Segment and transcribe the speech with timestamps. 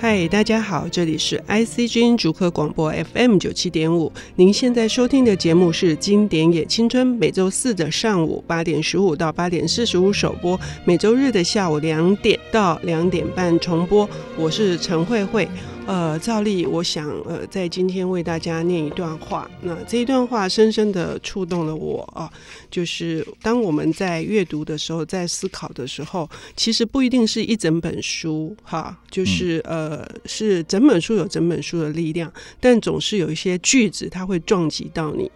[0.00, 4.12] 嗨，大家好，这里是 ICG 逐客广播 FM 九七点五。
[4.36, 14.08] 您现在收听的节目是《经典也青春》，每周四的上午八点十五到八点四十五首播，每周日的下午两点到两点半重播。
[14.36, 15.48] 我是陈慧慧。
[15.88, 19.50] 呃，照例，我想呃，在今天为大家念一段话。
[19.62, 22.30] 那这一段话深深的触动了我啊，
[22.70, 35.30] 就是当我们在阅读的时候，在思考的时候，其实不一定是一整本书哈，就是呃，是整本书有整本书的力量，但总是有一些句子，它会撞击到你。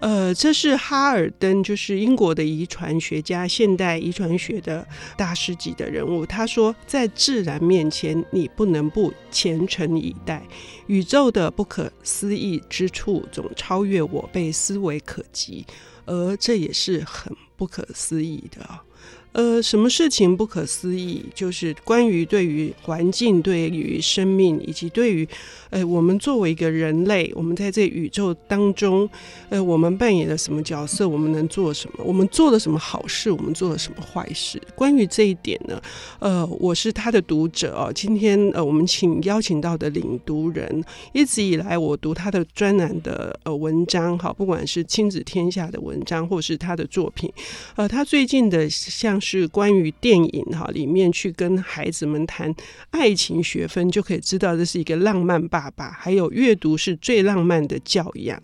[0.00, 6.24] 呃，这是哈尔登，就是英国的遗传学家，现代遗传学的大师级的人物。
[6.24, 10.40] 他说，在自然面前，你不能不虔诚以待。
[10.86, 15.66] 宇宙的不可思议之处，总超越我被思维可及，
[16.06, 18.87] 而这也是很不可思议的。
[19.32, 21.24] 呃，什么事情不可思议？
[21.34, 25.28] 就是关于对于环境、对于生命，以及对于
[25.70, 29.08] 呃，我们作为一个人类，我们在这宇宙当中，
[29.50, 31.06] 呃，我们扮演了什么角色？
[31.06, 32.02] 我们能做什么？
[32.02, 33.30] 我们做了什么好事？
[33.30, 34.60] 我们做了什么坏事？
[34.74, 35.80] 关于这一点呢，
[36.18, 37.92] 呃，我是他的读者哦。
[37.94, 47.30] 今天呃，我们请邀请到的领读人，一直以来我读他的专栏的呃文章，哈，不管是亲子天下的文章，或是他的作品，
[47.76, 49.17] 呃，他最近的像。
[49.20, 52.54] 是关于电影哈，里面去跟孩子们谈
[52.90, 55.90] 爱情学分，就可以知道这是一个浪漫爸爸。
[55.90, 58.42] 还有阅读是最浪漫的教养。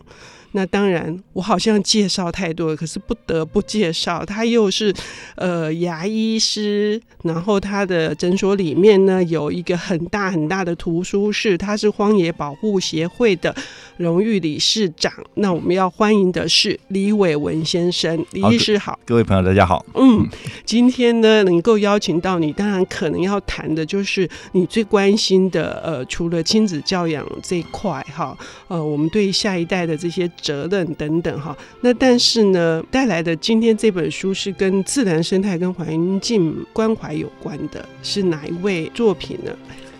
[0.57, 4.95] 那当然，我好像介绍太多了，可是不得不介绍，他又是
[5.35, 13.53] 呃牙医师，然后他的诊所里面呢有一个很大很大的图书室，他是荒野保护协会的
[13.97, 15.13] 荣誉理事长。
[15.35, 19.85] 那我们要欢迎的是李伟文先生，李医师好，各位朋友大家好。
[19.95, 20.25] 嗯，
[20.65, 28.39] 今天呢能够邀请到你，当然可能要谈的就是你最关心的，呃，除了亲子教养这一块哈，
[28.69, 30.31] 呃，我们对下一代的这些。
[30.45, 39.51] 责任等等哈，那但是呢，带来的今天这本书是跟自然生态跟环境关怀有关的，是哪一位作品呢？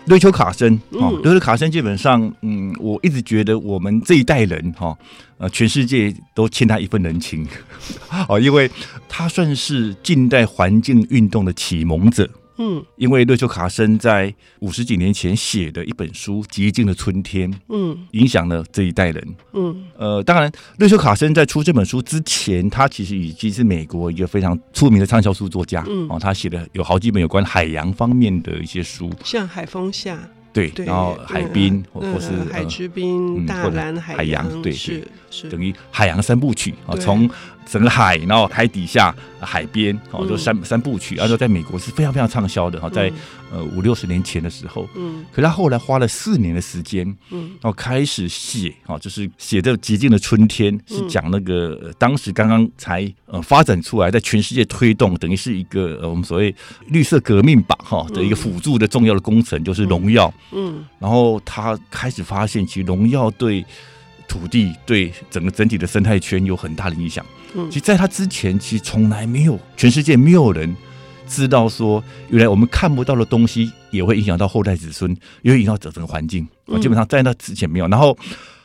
[0.05, 4.95] 瑞秋卡森啊，瑞秋卡森基本上，嗯，我一直觉得我们这一代人哈，
[5.39, 7.47] 呃，全世界都欠他一份人情，
[8.29, 8.69] 哦，因为
[9.09, 12.29] 他算是近代环境运动的启蒙者。
[12.57, 19.35] 嗯，因为瑞秋卡森在五十几年前写的一本书《寂静的春天》，嗯，影响了这一代人。
[19.53, 25.83] 嗯，呃，当然，瑞秋卡森在出这本书之前，他其实已经是美国一个非常出名的畅销书作家。
[25.87, 30.15] 嗯，哦，他写的有好几本有关海洋方面的一些书，像《海风下》。
[30.55, 37.29] 对，然后海滨或或是海之滨、大蓝海洋，对，是是等于海洋三部曲啊，从
[37.65, 43.11] 整个海，然后海底下、海边，哦，就三三部曲，然后在美国是非常非常畅销的哈，在
[43.51, 56.53] 呃五六十年前的时候，嗯，可是他后来花了四年的时间，嗯，然后开始写哦，就是写的《寂静的春天》，是讲那个当时刚刚才呃发展出来，在全世界推动，等于是一个呃我们所谓
[56.87, 60.31] 绿色革命吧哈的一个辅助的重要的工程，就是农药。
[60.51, 63.65] 嗯，然后他开始发现，其实农药对
[64.27, 67.25] 土地、对整个整体的生态圈有很大的影响。
[67.55, 70.75] 嗯，其实在他之前，其实从来没有，全世界没有人
[71.27, 76.47] 知道说，原来我们看不到的东西也会影响到后代子孙，也会影响到整个环境。
[76.67, 77.87] 嗯，基本上在那之前没有。
[77.87, 78.17] 然后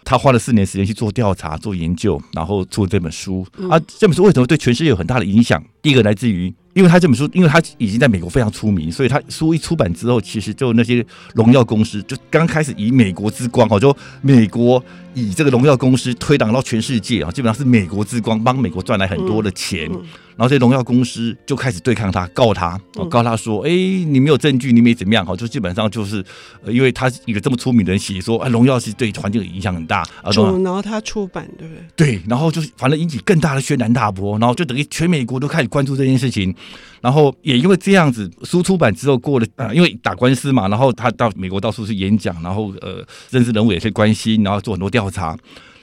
[0.04, 3.46] 他花了四年时间去做调查、做研究，然后出这本书。
[3.70, 5.62] 啊，这本书为什么对全世界有很大的影响？
[5.82, 6.52] 第一个来自于。
[6.80, 11.04] 因为他这本书，因为他已经在美国非常出名，所以他书一出版之后，其实就那些
[11.34, 14.82] 荣耀公司就刚开始以美国之光哦，就美国
[15.12, 19.86] 以这个荣耀公司推广到全世界啊，基本上是美国之光，帮美国赚来很多的钱。
[19.92, 20.06] 嗯嗯
[20.40, 22.80] 然后这些农药公司就开始对抗他，告他，
[23.10, 25.26] 告他说：“哎，你没有证据，你没怎么样？
[25.26, 26.24] 哈，就基本上就是，
[26.66, 30.00] 因为他一个这么出名的人写说，啊，荣耀是对环境影响很大。
[30.22, 30.30] 啊，
[30.64, 32.14] 然后他出版，对不对？
[32.14, 36.54] 对，然后就是反正引起更大的轩然大波，然后就等于全美国都开始关注这件事情。
[37.00, 45.36] 然后也因为这样子，书出版之后过了啊，因为打官司嘛，然后他到美国到处去演讲，然后呃，认识人物也是关心，然后做很多调查。”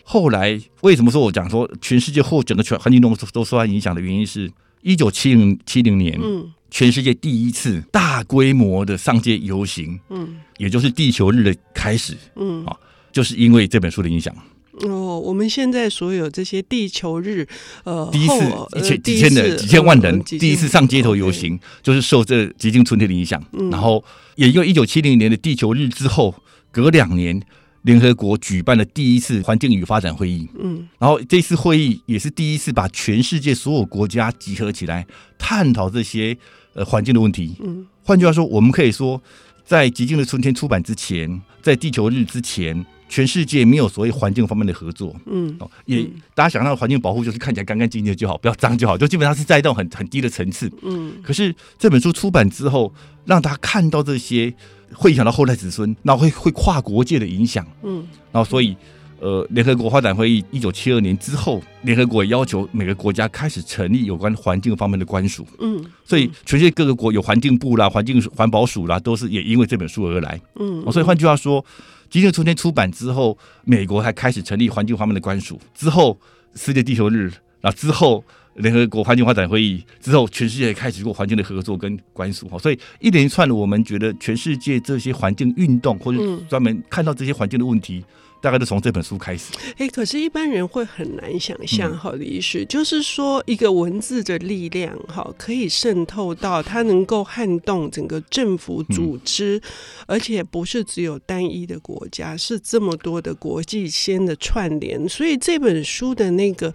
[0.09, 4.50] 后来为什么说我讲说全世界或整个全环境都都受他影响的原因是，
[4.81, 12.73] 一九七零七零年，嗯，全世界第一次大规模的上街游行，嗯，也就是地球日的开始，嗯，啊，
[13.11, 14.33] 就是因为这本书的影响。
[14.81, 17.47] 哦，我们现在所有这些地球日，
[17.83, 18.33] 呃，第一次
[18.75, 23.44] 一千几千的几千万人第一次上街头游行，就是受这寂静春天的影响。
[23.71, 24.03] 然后
[24.35, 26.35] 也因为一九七零年的地球日之后，
[26.71, 27.41] 隔两年。
[27.83, 35.07] 联合国举办了第一次环境与发展会议，嗯，然后这次会议也是第一次把全世界所有国家集合起来
[35.38, 36.35] 探讨这些
[36.73, 37.56] 呃环境的问题。
[37.62, 39.21] 嗯，换句话说，我们可以说，
[39.63, 45.15] 在《寂静的春天》出版之前，在地球日之前，全世界没有所谓环境方面的合作。
[45.25, 50.71] 嗯，哦，也大家想到环境保护就是看起来干干净净就好，不要脏就好，就基本上是在一种很很低的层次。
[50.81, 52.94] 嗯，可是这本书出版之后，
[53.25, 54.54] 让大家看到这些，
[54.94, 57.65] 会影响到后代子孙，那会会跨国界的影响。
[57.83, 58.75] 嗯，然后所以。
[59.19, 65.44] 呃，联合国发展会议一九七二年之后，联合国要求每个国家开始成立有关环境方面的官署。
[65.57, 70.39] 嗯，所以全世界各个国有环境部啦、环境环保署啦，都是也因为这本书而来。
[70.59, 71.59] 嗯，所以换句话说，
[72.09, 75.59] 《寂静春天》出版之后，美国还开始成立环境方面的官署。
[75.75, 76.18] 之后，
[76.56, 77.31] 世界地球日，
[77.62, 78.24] 然后之后
[78.56, 82.48] 联合国环境发展会议之后，全世界开始做环境的合作跟官署。
[82.48, 86.19] 哈，所以一连串的，我们觉得全世界这些环境运动，或者
[86.50, 88.04] 专门看到这些环境的问题。
[88.39, 89.51] 大概是从这本书开始。
[89.77, 99.59] 哎、欸，可是，一般人会很难想象，哈，李医师，就是说，一个文字的力量，哈，可以渗透到它能够撼动整个政府组织，
[100.05, 105.09] 而且不是只有单一的国家，是这么多的国际间的串联。
[105.09, 106.73] 所以这本书的那个，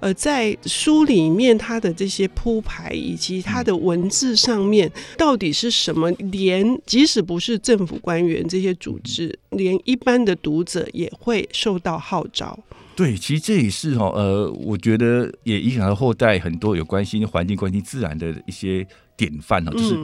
[0.00, 6.10] 呃，在书里面它的这些铺排以及它的文字上面，到底是什么？
[6.30, 11.01] 连即使不是政府官员这些组织，连一般的读者也。
[11.02, 12.58] 也会受到号召，
[12.94, 19.98] 对，其实这也是哈，呃，我觉得也影响到后代很多有关心环境、关心自然的一些典范哦，就是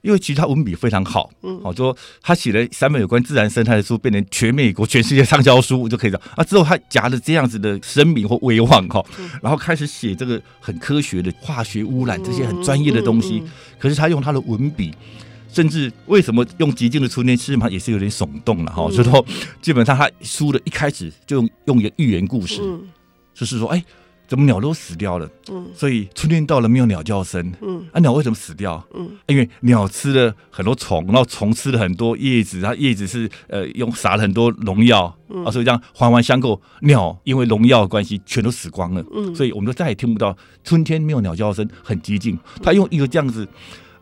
[0.00, 6.42] 因为其实他文笔非常好，嗯，好说他写了三本有关自然生态的书，变成全美国、全世界畅销书就可以讲啊。
[6.42, 9.04] 之后他夹着这样子的声明或威望哈，
[9.42, 13.42] 然后开始写这个很科学的化学污染这些很专业的东西，
[13.78, 14.90] 可是他用他的文笔。
[15.52, 17.68] 甚至为什么用极静的春天是吗？
[17.68, 18.90] 也是有点耸动了哈。
[18.90, 19.24] 所以说，
[19.60, 22.60] 基本上他书的一开始就用用一个寓言故事，
[23.34, 23.84] 就是说，哎，
[24.26, 25.28] 怎么鸟都死掉了？
[25.50, 27.52] 嗯，所以春天到了没有鸟叫声。
[27.60, 28.82] 嗯，啊，鸟为什么死掉？
[28.94, 35.04] 嗯，因为鸟吃了很多虫，然后虫吃了很多叶子，它叶子是呃用撒了很多农药，
[35.44, 39.04] 啊，所以这样环环相扣，鸟因为农药的关系全都死光了。
[39.14, 42.38] 嗯，所以我们就再也听不到春天没有鸟叫声，很激进。
[42.62, 43.46] 他用一个这样子。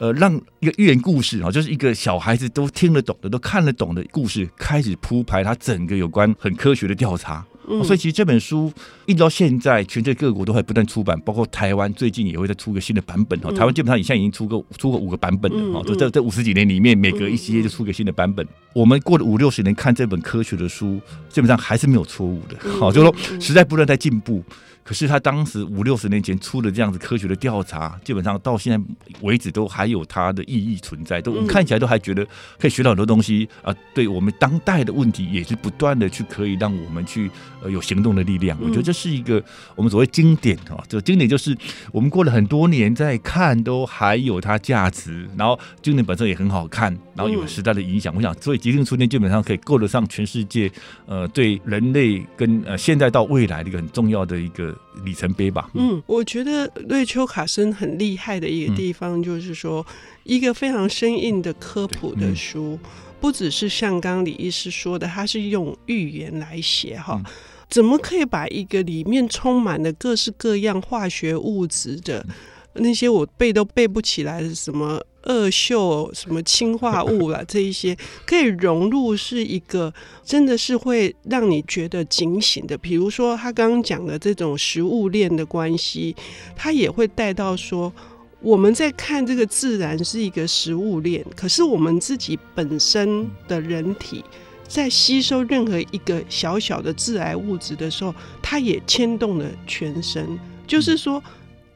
[0.01, 7.45] 呃，让一个寓言故事啊，就是一个小孩子都听得懂的、都看得懂的故事，开始铺排他整个有关很科学的调查。
[7.71, 8.73] 嗯，所以其实这本书
[9.07, 13.39] 一直到现在，全世界各国都还不断出版，包括台湾最近也会再出个新的版本。
[13.41, 15.79] 哈，台湾基本上现在已经出过出过五个版本了。
[15.79, 18.47] 哈，就在这五十几年里面，每隔一些就出个新的版本。
[18.73, 22.59] 我们过了五六十年看这本科学的书，基本上还是没有错误的。
[22.79, 24.43] 好，就是说时代不断在进步。
[24.91, 28.87] 可是他当时五六十年前出的这样子科学的调查，基本上到现在
[29.21, 32.27] 为止都还有它的意义存在，都我们看起来都还觉得
[32.59, 33.73] 可以学到很多东西啊。
[33.95, 37.31] 对我们当代的问题，也是不断的去可以让我们去
[37.63, 38.59] 呃有行动的力量。
[38.61, 39.41] 我觉得这是一个
[39.77, 41.57] 我们所谓经典啊，这个经典就是
[41.93, 45.25] 我们过了很多年再看都还有它价值。
[45.37, 48.13] 然后经典本身也很好看，然后有时代的影响。
[48.17, 50.69] 我想，所以《寂静春天》基本上可以够得上全世界
[51.07, 54.77] 呃对人类跟呃现在到未来的一个很重要的一个。
[55.05, 55.71] 里程碑吧。
[55.75, 59.87] 嗯，我觉得瑞秋卡森很厉害的一个地方，就是说
[60.25, 62.79] 一个非常生硬的科普的书，
[63.21, 67.23] 不只是像刚李医师说的，他是用寓言来写哈，
[67.69, 72.27] 怎么可以把一个里面充满了各式各样化学物质的
[72.75, 75.01] 那些我背都背不起来的什么？
[75.23, 79.93] 二溴什么氢化物啦，这一些可以融入，是一个
[80.25, 82.75] 真的是会让你觉得警醒的。
[82.79, 86.17] 比如说他刚刚讲的这种食物链的关系，
[86.57, 87.93] 他也会带到说，
[88.41, 94.25] 我们在看这个自然是一个食物链，可是我们自己本身的人体
[94.67, 100.27] 在吸收任何一个小小的致癌物质的时候，它也牵动了全身。
[100.67, 101.23] 就是说，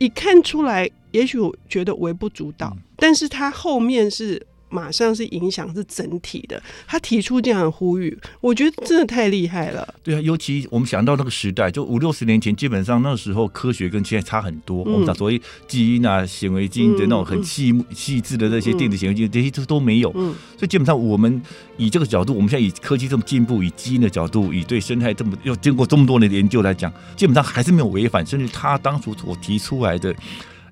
[0.04, 0.90] 一看出来。
[1.12, 4.44] 也许我觉得微不足道，但是他后面是
[4.74, 6.60] 马上是影响是整体的。
[6.86, 9.94] 他提出这样的呼吁，我觉得真的太厉害了。
[10.02, 14.82] 对啊，尤其我们想到那个时代，就五六十年前，基本上那时候科学跟现在差很多。
[14.86, 20.10] 嗯、我们讲所谓基因啊、显微镜的那种很细细致的那些电子显微镜，这些都都没有。
[20.16, 21.40] 嗯，所以基本上我们
[21.76, 30.14] 以这个角度，我们现在以科技这么进步，以基因的角度，以对生态这么又经过这么多年的研究来讲，基本上还是没有违反，甚至他当初所提出来的。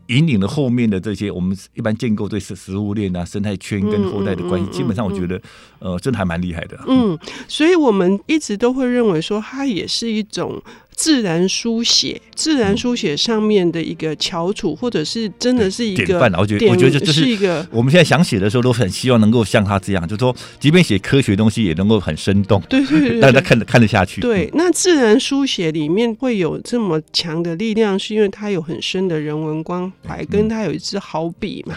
[0.09, 5.41] 引领了后面的这些，我们一般建构对食食物链啊、生态圈跟后代的关系，基本上我觉得，
[5.79, 6.79] 呃，真的还蛮厉害的。
[6.87, 7.19] 嗯，
[7.49, 10.63] 所以我们一直都会认为说，它也是一种
[11.03, 16.33] 自然书写，自然书写上面的一个翘楚，或者是真的是一个典范。
[16.35, 24.21] 我觉得，我觉得这是一个我们现在想写的时候，都很希望能够像他这样，就是说，即便写科学东西，也能够很生动，对对对，大家看得看得下去。
[24.21, 31.75] 对，那自然书写里面会有这么强的力量，是因为它有很深的人文关怀，跟它有一支好笔嘛。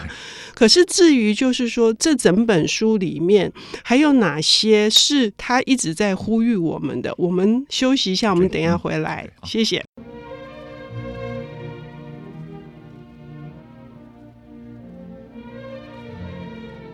[0.54, 3.52] 可是至于就是说，这整本书里面
[3.82, 7.12] 还有哪些是他一直在呼吁我们的？
[7.18, 9.82] 我们休息一下，我们等一下回来，谢谢。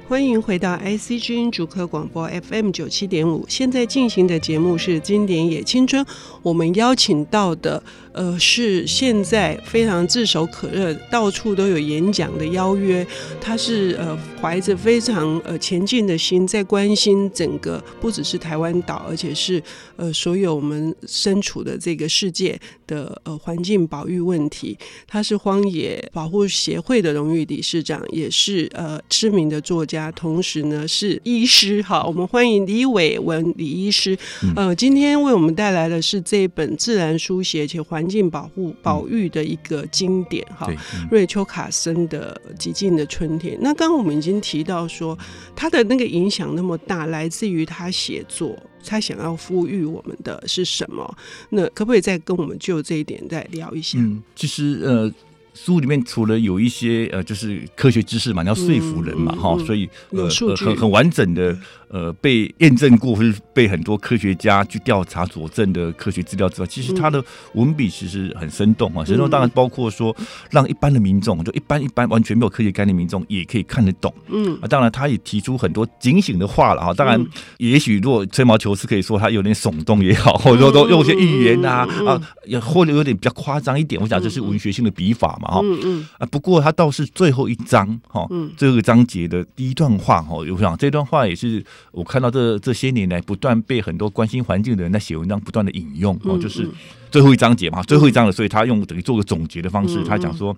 [0.09, 6.05] 欢迎回到 ICG 主客广播 FM 九七点五，现在进行的节目是《经典也青春》，
[6.43, 7.83] 我们邀请到的。
[8.15, 13.07] 呃，是现在非常炙手可热，到处都有演讲的邀约。
[13.41, 19.63] 他是呃怀着非常呃前进的心，在关心整个不只是台湾岛，而且是
[19.97, 24.77] 呃所有我们身处的这个世界的呃环境保育问题。
[25.07, 31.83] 他是荒野保护协会的荣誉理事长，也是呃知名的作家，同时呢是医师。
[31.83, 34.17] 好，我们欢迎李伟文李医师。
[34.55, 38.03] 呃，今天为我们带来的是这一本自然书写且环。
[38.13, 43.55] 境保护保育的一个经典哈，嗯、瑞秋卡森的《寂静的春天》。
[43.63, 45.17] 那刚刚我们已经提到说，
[45.57, 51.17] 他的那个影响那么大，来自于他写作，他想要呼吁我们的是什么？
[51.49, 53.99] 那可不可以再跟我们就这一点再聊一下？
[53.99, 55.11] 嗯，其实呃，
[55.55, 61.57] 书里面除了有一些呃，就是科学知识嘛，你要说服人嘛，哈、嗯嗯嗯，所以呃，很很完整的。
[61.93, 69.05] 呃，被验证过或是被很多科学家去调查佐证的科学资料之外，其实他的文笔其实很生动啊。
[69.05, 70.17] 生动当然包括说，
[70.51, 74.11] 让一般的民众，就一般一般完全没有科学概念民众也可以看得懂。
[74.29, 76.95] 嗯啊，当然他也提出很多警醒的话了哈。
[76.95, 77.23] 当然，
[77.59, 84.01] 也许如果吹毛求疵，可以说他有点耸动也好，或者说都用一些预言啊啊，也或者有点比较夸张一点。
[84.01, 85.61] 我想这是文学性的笔法嘛哈。
[85.63, 86.09] 嗯嗯。
[86.19, 91.63] 啊，不过他倒是最后一章哈，这个章节的第一段话哈，我想这段话也是。
[91.91, 96.69] 我看到这这些年来不断被很多关心环境的人在写文章，不断的引用哦，就是
[97.11, 100.57] 最后一章节嘛，最后一章了，所以他用等于做个总结的方式，他讲说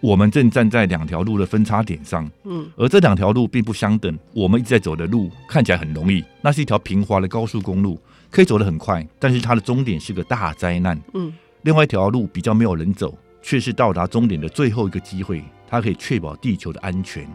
[0.00, 7.98] 我们正站在两条路的分叉点上，嗯，而这两条路并不相等，我们一直在走的路看起来很容易，那是一条平滑的高速公路，
[8.30, 11.32] 可以走得很快，但是它的终点是个大灾难，嗯，
[11.62, 17.26] 另外一条路比较没有人走，却是到达终点的最后一个机会，它可以确保地球的安全，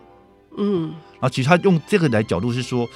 [0.58, 2.88] 嗯，然后其实他用这个来角度是说。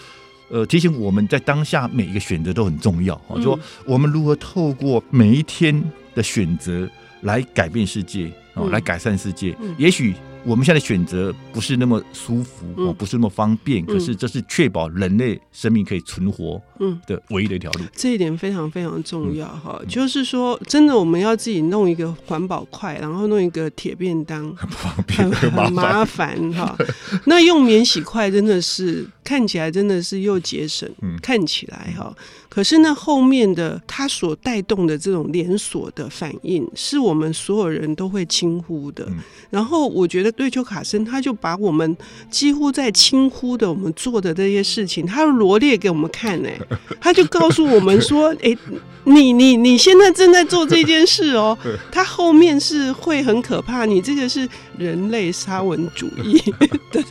[0.49, 5.83] 呃，提醒我们在当下每一个选择都很重要啊，就说我们如何透过每一天
[6.15, 6.89] 的选择
[7.23, 10.15] 来改变世界哦，来改善世界，也许。
[10.45, 16.61] 我们现在的选择不是那么舒服，我，不是那么方便，可是这是确保人类生命可以存活
[17.05, 17.81] 的唯一的一条路。
[17.93, 26.75] 这一点非常非常重要哈，就是说，真的我们要自己弄一个环保筷，然后弄一个铁便当， 很不方便，很麻烦哈。
[27.25, 30.89] 那用免洗筷真的是看起来真的是又节省，
[31.21, 32.15] 看起来哈。
[32.47, 39.05] 可是那后面的它所带动的这种连锁的反应，是我们所有人都会轻忽的。
[39.49, 41.95] 然后我觉得瑞秋卡森他就把我们
[42.31, 46.57] 几乎在轻忽的我们做的这些事情，他罗列给我们看，哎，
[47.01, 48.57] 他就告诉我们说， 哎，
[49.03, 51.55] 你你你现在正在做这件事哦，
[51.91, 56.41] 他后面是会很可怕，你这个是人类沙文主义
[56.91, 57.03] 的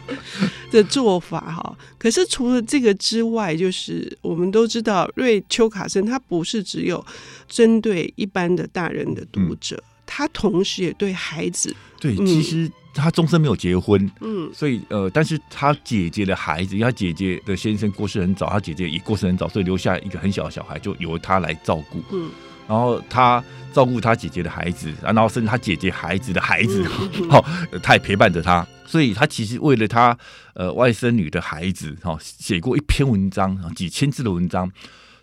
[0.71, 1.79] 的做法哈。
[1.99, 5.43] 可是除了这个之外，就是我们都知道瑞。
[5.49, 7.05] 秋卡森他不是只有
[7.49, 11.75] 针对一般的大人的读者，嗯、他同时也对孩子。
[12.01, 22.03] 对，嗯、其实他终身没有结婚，嗯，所以呃，但是他姐姐的孩子，因为他姐姐的先生过世很早，他姐姐也过世很早，所以留下一个很小的小孩，就由他来照顾。
[22.11, 22.31] 嗯，
[22.69, 23.43] 然后他
[23.73, 27.45] 照顾他姐姐的孩子，然后甚至他姐姐孩子的孩子，好、嗯哦，
[27.83, 28.67] 他也陪伴着他。
[28.87, 30.17] 所以他其实为了他
[30.55, 34.71] 呃外甥女的孩子，哈、哦，写过一篇文章，几千字的文章。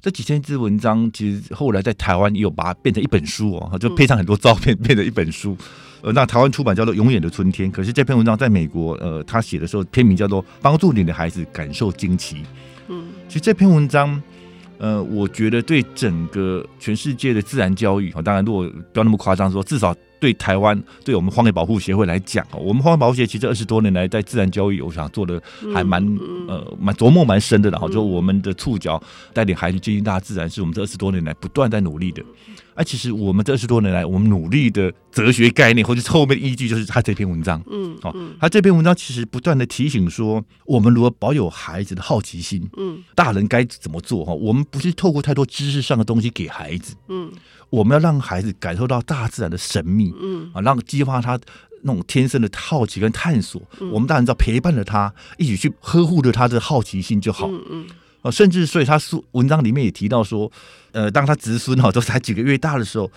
[0.01, 5.57] 这几千字文章，其实后来在台湾也有把它变成一本书哦，就配上很多照片，变成一本书。
[6.01, 12.35] 呃，那台湾出版叫做《永远的春天》，可是这篇文章在美国，呃，他写的时候篇名叫做《帮助你的孩子感受惊奇》。
[12.89, 14.21] 嗯，其实这篇文章，
[14.83, 19.95] 呃，我觉得对整个全世界的自然教育，当然如果不要那么夸张说，至少。
[20.19, 25.41] 对台湾，对我们荒野保护协会来讲，我们荒野保护协会其实二十多年来在自然教育，我想做的
[25.73, 26.01] 还蛮
[26.47, 27.69] 呃蛮琢磨蛮深的。
[27.69, 29.01] 然后就我们的触角
[29.33, 32.23] 带领孩子接近大自然，是我们这二十多年来不断在努力的。
[32.75, 37.61] 啊，其实我们这二十多年来，我们努力的哲学概念，或者是后面的依据，就是他这篇文章。
[37.69, 42.67] 嗯，好、哦，他这篇文章其实不断的提醒说，我们如何保有孩子的好奇心。
[42.77, 44.25] 嗯，大人该怎么做？
[44.25, 46.95] 哈，我们不是透过太多知识上的东西给孩子。
[47.09, 47.31] 嗯，
[47.69, 50.13] 我们要让孩子感受到大自然的神秘。
[50.19, 51.39] 嗯，啊，让激发他
[51.83, 53.61] 那种天生的好奇跟探索。
[53.79, 57.47] 嗯、我们大人只要陪伴着他，一起去呵护着他的好奇心就好。
[57.47, 57.85] 嗯嗯。
[58.23, 60.51] 啊，甚至所以他书文章里面也提到说，
[60.93, 63.11] 呃，当他侄孙哈都才几个月大的时候，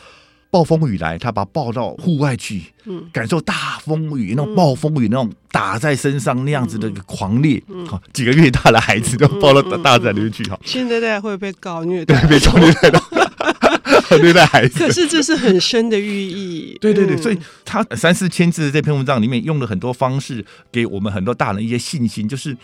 [0.51, 10.59] 暴风雨来，他把他抱到户外去，嗯，感受大风雨那种暴风雨那种打在身上那样子的一个狂烈，好，几个月大的孩子都抱到大自然里面去哈。
[10.65, 13.01] 现在大家会被告虐待，对，被搞虐待的，
[14.23, 14.79] 虐待孩子。
[14.81, 16.77] 可是这是很深的寓意。
[16.81, 22.57] 对对对，所以他三四千字的这篇文章里面用了很多方式，给我们很多大人一些信心，就是。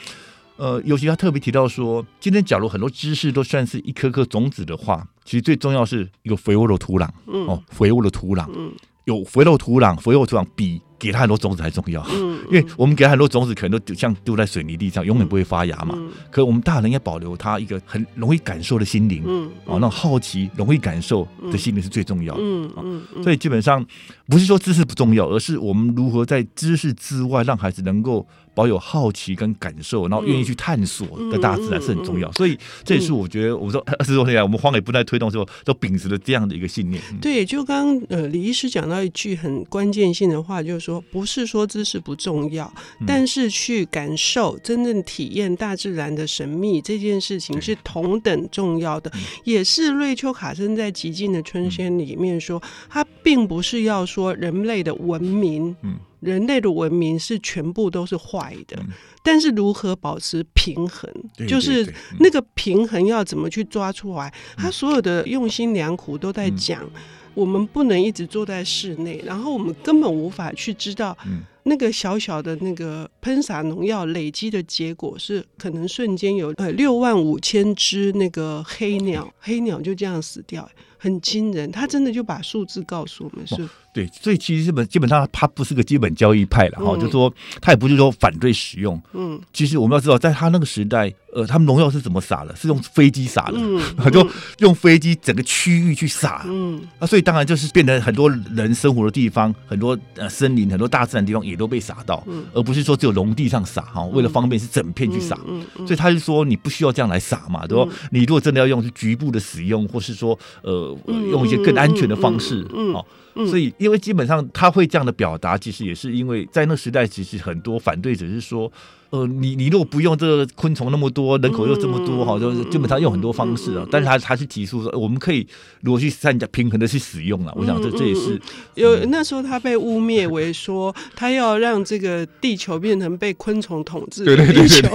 [0.57, 8.73] 呃，尤其他特别提到说，今天假如很多知识都算是一颗颗种子的话，其实最重要是一个肥沃的土壤，嗯、哦，肥沃的土壤，嗯、
[9.07, 15.97] 有肥沃土壤，肥沃土壤比给他很多种子还重要，嗯，因为我们给他很多种子，可能都像丢在水泥地上，永远不会发芽嘛。
[15.99, 23.85] 嗯、可我们大人应该保留他一个很容易感受的心灵，嗯，哦，那种好奇、容易感受的心灵是最重要的，嗯嗯，嗯，所以基本上
[24.29, 28.25] 不是说知识不重要，而是我们如何在知识之外，让孩子能够。
[28.55, 37.03] 保有好奇跟感受，然后愿意去探索的大自然是很重要，所以这也是我觉得，我说 二十多年来，我们荒野不再推动之后，都秉持了这样的一个信念。
[37.21, 42.73] 对，就刚刚呃李医师讲到一句很关键性的话，就是说不是说知识不重要，
[43.07, 49.11] 但是去感受、真正体验大自然的神秘这件事情是同等重要的。
[49.45, 55.97] 也是瑞秋卡森在《寂静的春天》里面说，他并不是要说人类的文明，嗯。
[56.23, 58.87] 人类的文明是全部都是坏的，嗯、
[59.25, 64.33] 但是如何保持平衡，对对对，就是那个平衡要怎么去抓出来？
[64.57, 67.01] 嗯、他所有的用心良苦都在讲，嗯、
[67.35, 71.17] 我们不能一直坐在室内，然后我们根本无法去知道，
[71.65, 81.71] 那个小小的那个喷洒农药累积的结果是可能瞬间有呃六万五千只那个黑鸟，黑鸟就这样死掉，很惊人。
[81.73, 83.69] 他真的就把数字告诉我们是。
[83.93, 88.99] 对，所以其实基本基本上他不是个基本交易派了哈，嗯、就是说他也不是说反对使用。
[89.13, 92.57] 嗯，其实我们要知道，在他那个时代，呃，他们农药是怎么撒的？
[92.57, 94.27] 是用飞机撒的， 嗯嗯、就
[94.61, 96.43] 用飞机整个区域去撒。
[96.47, 104.03] 嗯，啊，所以当然就是变得很多人生活的地方，很多呃森林、很多大自然的地方也都被撒到，嗯、而不是说只有农地上撒哈。
[104.07, 107.85] 为了方便是整片去撒，嗯嗯嗯、所以他就说你不需要这样来撒嘛，对吧？
[107.91, 110.97] 嗯、你如果真的要用是局部的使用，或是说呃
[111.31, 113.05] 用一些更安全的方式，哦。
[113.35, 118.71] 所以，因为基本上他会这样的表达，其实也是因为在那时代，其实很多反对者是说。
[119.13, 123.87] 呃，你你如果不用这个昆虫那么多，人口又这么多哈，就是基本上用很多方式啊。
[123.91, 125.47] 但是他他是提出说，我们可以
[125.83, 127.53] 如果去善加平衡的去使用了。
[127.55, 128.41] 我想这这也是
[128.75, 134.89] 有那时候他被污蔑为说 他要让这个地球变成被昆虫统治的地球，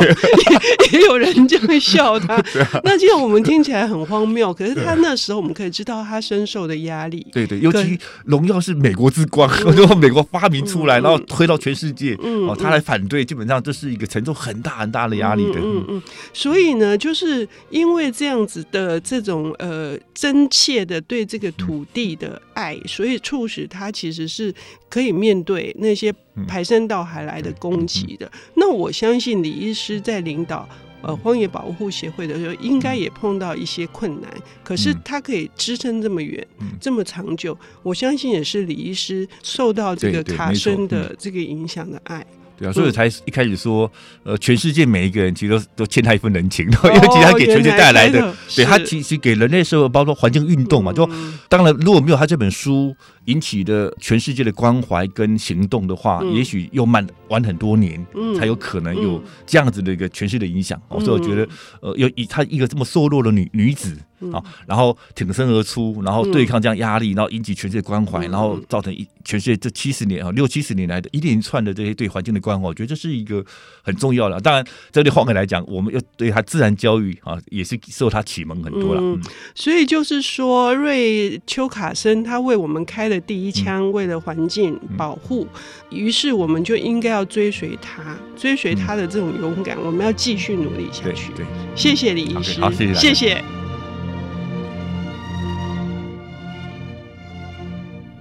[0.91, 2.43] 也 也有人这样笑他。
[2.83, 7.23] 那这样我们听起来很荒谬，可是他那时候我们可以知道他深受的压力。
[7.31, 12.15] 对对，尤其荣耀是美国之光，然后美国发明出来，然后推到全世界，
[12.47, 14.06] 哦，他来反对，基本上这是一个。
[14.07, 16.01] 承受很大很大的压力的，嗯嗯，
[16.33, 24.53] 所以呢，就是因为这样子的这种呃真切的对这个土地的爱，所以促使他其实是
[24.89, 26.13] 可以面对那些
[26.47, 28.31] 排山倒海来的攻击的。
[28.55, 30.67] 那我相信李医师在领导
[31.01, 34.31] 呃荒野保护协会的时候，应该也碰到一些困难，
[34.63, 36.45] 可是他可以支撑这么远，
[36.79, 42.25] 这么长久，我相信也是李医师受到这个卡森的这个影响的爱。
[42.57, 43.89] 对啊，所以才一开始说，
[44.23, 51.07] 呃，全世界每一个人其实都都欠他一份人情， 因为其实他给全世界带来的，哦、对他其实给人类社会，包括环境运动嘛，就
[51.47, 52.95] 当然如果没有他这本书
[53.27, 60.81] 引起的全世界的关怀跟行动的话，嗯、也许又慢晚很多年，嗯、才有可能有这样子的一个全世界的影响。
[60.89, 61.47] 嗯、所以我觉得，
[61.81, 63.95] 呃，有以她一个这么瘦弱的女女子。
[64.33, 73.45] 啊，然后挺身而出，然后对抗这样压力，然后引起全世界关怀，然后造成一全世界这七十年啊六七十年来的一连串的这些对环境的关怀，我觉得这是一个
[73.83, 74.39] 很重要的。
[74.39, 79.01] 当然，这对荒野来讲，我们要对她自然教育啊，也是受她启蒙很多了。
[79.03, 79.21] 嗯，
[79.53, 85.47] 所以就是说，瑞秋卡森他为我们开了第一枪，为了环境保护，
[85.89, 91.31] 于是我们就应该要追随他，追随他的这种勇敢，我们要继续努力下去。
[91.33, 93.43] 对，谢谢李医师，好，谢谢，谢谢。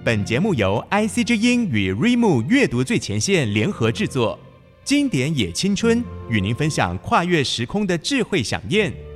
[0.03, 4.39] 本节目由 IC 之音与瑞木阅读最前线联合制作，
[4.85, 9.06] 经典也青春与您分享跨越时空的智慧饗宴。